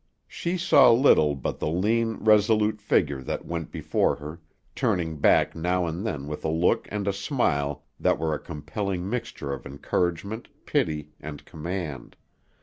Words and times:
She 0.27 0.57
saw 0.57 0.91
little 0.91 1.35
but 1.35 1.59
the 1.59 1.69
lean, 1.69 2.15
resolute 2.15 2.81
figure 2.81 3.21
that 3.21 3.45
went 3.45 3.69
before 3.69 4.15
her, 4.15 4.41
turning 4.73 5.17
back 5.17 5.55
now 5.55 5.85
and 5.85 6.03
then 6.03 6.25
with 6.25 6.43
a 6.43 6.49
look 6.49 6.87
and 6.91 7.07
a 7.07 7.13
smile 7.13 7.83
that 7.99 8.17
were 8.17 8.33
a 8.33 8.39
compelling 8.39 9.07
mixture 9.07 9.53
of 9.53 9.67
encouragement, 9.67 10.47
pity, 10.65 11.11
and 11.19 11.45
command. 11.45 12.15